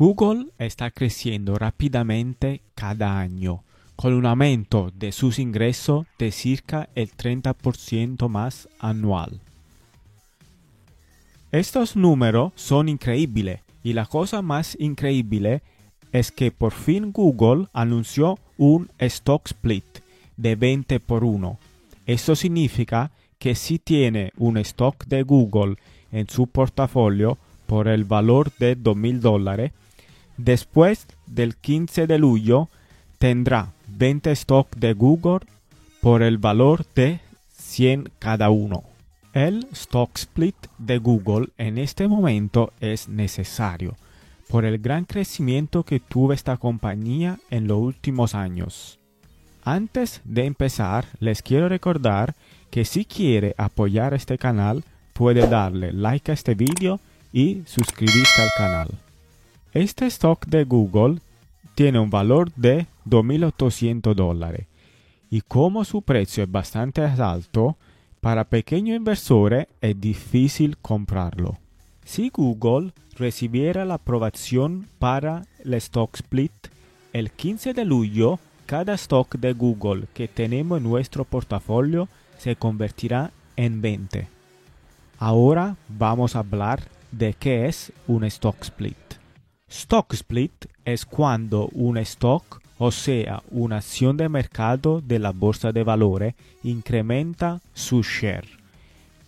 [0.00, 3.64] Google está creciendo rápidamente cada año,
[3.96, 9.42] con un aumento de sus ingresos de cerca el 30% más anual.
[11.52, 15.60] Estos números son increíbles y la cosa más increíble
[16.12, 19.84] es que por fin Google anunció un stock split
[20.38, 21.58] de 20 por 1.
[22.06, 25.76] Esto significa que si tiene un stock de Google
[26.10, 27.36] en su portafolio
[27.70, 29.70] por el valor de 2.000 dólares,
[30.36, 32.68] después del 15 de julio
[33.20, 35.46] tendrá 20 stock de Google
[36.00, 37.20] por el valor de
[37.52, 38.82] 100 cada uno.
[39.34, 43.94] El stock split de Google en este momento es necesario
[44.48, 48.98] por el gran crecimiento que tuvo esta compañía en los últimos años.
[49.62, 52.34] Antes de empezar, les quiero recordar
[52.72, 56.98] que si quiere apoyar este canal, puede darle like a este vídeo
[57.32, 58.88] y suscribirse al canal.
[59.72, 61.20] Este stock de Google
[61.74, 64.66] tiene un valor de 2.800 dólares
[65.30, 67.76] y como su precio es bastante alto,
[68.20, 71.56] para pequeños inversores es difícil comprarlo.
[72.04, 76.52] Si Google recibiera la aprobación para el stock split,
[77.12, 83.32] el 15 de julio cada stock de Google que tenemos en nuestro portafolio se convertirá
[83.56, 84.28] en 20.
[85.18, 88.96] Ahora vamos a hablar de qué es un stock split.
[89.68, 95.72] Stock split es cuando un stock, o sea, una acción de mercado de la bolsa
[95.72, 98.48] de valores, incrementa su share.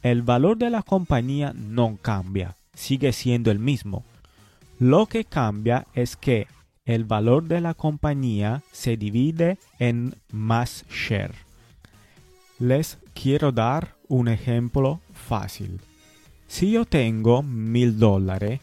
[0.03, 4.05] El valor de la compañía no cambia, sigue siendo el mismo.
[4.81, 6.49] Lo que cambia es que
[6.85, 11.35] el valor de la compañía se divide en más share.
[12.59, 15.81] Les quiero dar un ejemplo fácil.
[16.53, 18.61] Si yo tengo mil dólares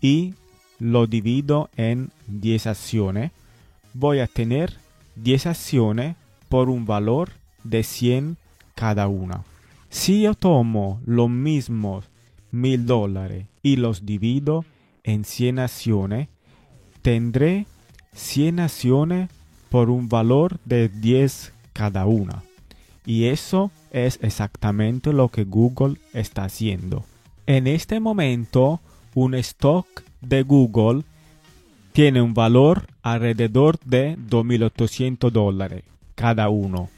[0.00, 0.34] y
[0.80, 3.30] lo divido en 10 acciones,
[3.94, 4.78] voy a tener
[5.14, 6.16] 10 acciones
[6.48, 7.30] por un valor
[7.62, 8.36] de 100
[8.74, 9.44] cada una.
[9.90, 12.04] Si yo tomo los mismos
[12.50, 14.64] mil dólares y los divido
[15.04, 16.28] en 100 acciones,
[17.00, 17.68] tendré
[18.12, 19.30] 100 acciones
[19.68, 22.42] por un valor de 10 cada una.
[23.06, 27.04] Y eso es exactamente lo que Google está haciendo.
[27.50, 28.80] En este momento,
[29.12, 31.02] un stock de Google
[31.90, 35.82] tiene un valor alrededor de 2.800 dólares
[36.14, 36.90] cada uno.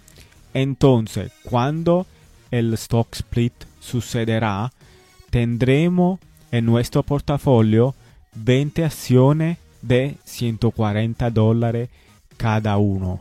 [0.52, 2.04] Entonces, cuando
[2.50, 4.74] el stock split sucederá,
[5.30, 6.20] tendremos
[6.50, 7.94] en nuestro portafolio
[8.34, 11.88] 20 acciones de 140 dólares
[12.36, 13.20] cada uno.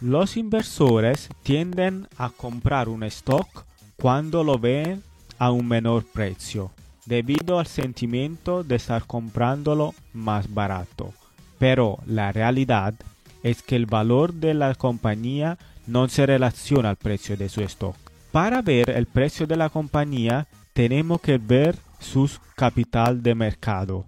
[0.00, 3.64] Los inversores tienden a comprar un stock
[3.96, 5.02] cuando lo ven
[5.38, 6.70] a un menor precio,
[7.06, 11.12] debido al sentimiento de estar comprándolo más barato.
[11.58, 12.94] Pero la realidad
[13.42, 17.96] es que el valor de la compañía no se relaciona al precio de su stock.
[18.32, 24.06] Para ver el precio de la compañía tenemos que ver su capital de mercado.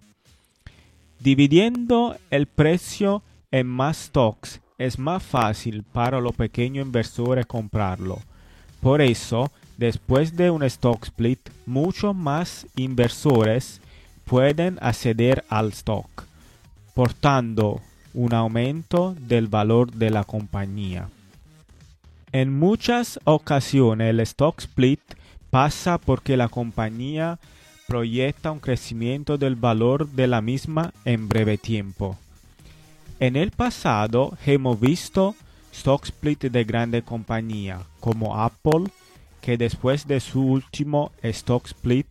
[1.21, 8.21] Dividiendo el precio en más stocks es más fácil para los pequeños inversores comprarlo.
[8.81, 13.81] Por eso, después de un stock split, muchos más inversores
[14.25, 16.25] pueden acceder al stock,
[16.95, 17.81] portando
[18.15, 21.09] un aumento del valor de la compañía.
[22.33, 25.01] En muchas ocasiones el stock split
[25.51, 27.39] pasa porque la compañía
[27.87, 32.19] proyecta un crecimiento del valor de la misma en breve tiempo.
[33.21, 35.35] En el pasado hemos visto
[35.73, 38.87] stock split de grande compañía como Apple,
[39.41, 42.07] que después de su último stock split,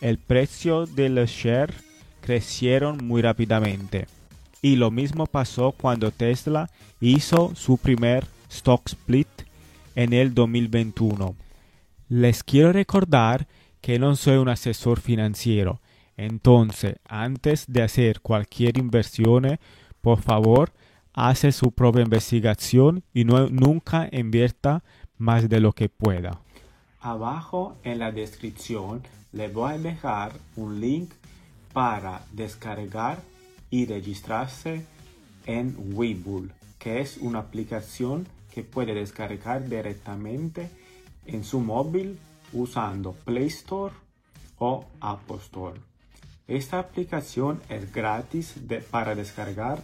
[0.00, 1.74] el precio del share
[2.20, 4.06] crecieron muy rápidamente.
[4.62, 6.70] Y lo mismo pasó cuando Tesla
[7.00, 9.28] hizo su primer stock split
[9.94, 11.36] en el 2021.
[12.08, 13.46] Les quiero recordar
[13.80, 15.80] que no soy un asesor financiero.
[16.16, 19.58] Entonces, antes de hacer cualquier inversión,
[20.00, 20.72] por favor,
[21.12, 24.82] hace su propia investigación y no, nunca invierta
[25.18, 26.40] más de lo que pueda.
[27.04, 29.02] Abajo en la descripción
[29.32, 31.12] le voy a dejar un link
[31.74, 33.20] para descargar
[33.68, 34.86] y registrarse
[35.44, 40.70] en Webull, que es una aplicación que puede descargar directamente
[41.26, 42.18] en su móvil
[42.54, 43.94] usando Play Store
[44.56, 45.78] o Apple Store.
[46.48, 48.54] Esta aplicación es gratis
[48.90, 49.82] para descargar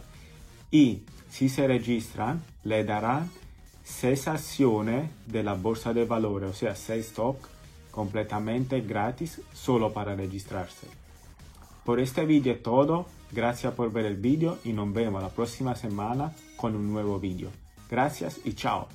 [0.71, 3.29] y si se registran le darán
[3.91, 7.49] 6 acciones de la bolsa de valores, o sea 6 stock
[7.91, 10.87] completamente gratis solo para registrarse.
[11.85, 15.77] Por este vídeo es todo, Gracias por ver el video y nos vemos la próxima
[15.77, 17.51] semana con un nuevo video.
[17.89, 18.89] Gracias y chao.